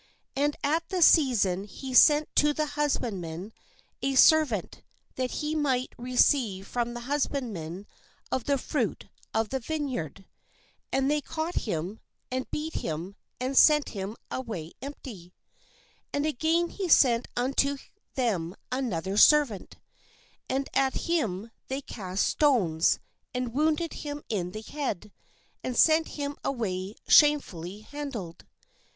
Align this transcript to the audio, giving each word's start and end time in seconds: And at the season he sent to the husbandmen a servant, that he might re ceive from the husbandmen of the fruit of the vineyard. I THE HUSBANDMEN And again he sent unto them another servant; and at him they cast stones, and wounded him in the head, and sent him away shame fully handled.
And 0.35 0.55
at 0.63 0.89
the 0.89 1.03
season 1.03 1.65
he 1.65 1.93
sent 1.93 2.35
to 2.37 2.53
the 2.53 2.65
husbandmen 2.73 3.53
a 4.01 4.15
servant, 4.15 4.81
that 5.13 5.29
he 5.29 5.53
might 5.53 5.93
re 5.95 6.15
ceive 6.17 6.65
from 6.65 6.95
the 6.95 7.01
husbandmen 7.01 7.85
of 8.31 8.45
the 8.45 8.57
fruit 8.57 9.09
of 9.31 9.49
the 9.49 9.59
vineyard. 9.59 10.25
I 10.91 11.01
THE 11.05 11.21
HUSBANDMEN 11.23 11.99
And 16.11 16.25
again 16.25 16.69
he 16.69 16.89
sent 16.89 17.27
unto 17.37 17.77
them 18.15 18.55
another 18.71 19.17
servant; 19.17 19.75
and 20.49 20.67
at 20.73 20.93
him 20.95 21.51
they 21.67 21.81
cast 21.81 22.25
stones, 22.25 22.99
and 23.35 23.53
wounded 23.53 23.93
him 23.93 24.23
in 24.29 24.49
the 24.49 24.61
head, 24.63 25.11
and 25.63 25.77
sent 25.77 26.07
him 26.07 26.37
away 26.43 26.95
shame 27.07 27.39
fully 27.39 27.81
handled. 27.81 28.47